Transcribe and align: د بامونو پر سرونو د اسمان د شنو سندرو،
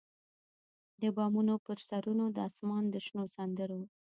د 1.01 1.03
بامونو 1.15 1.53
پر 1.65 1.77
سرونو 1.87 2.25
د 2.35 2.37
اسمان 2.49 2.83
د 2.89 2.95
شنو 3.05 3.23
سندرو، 3.35 3.81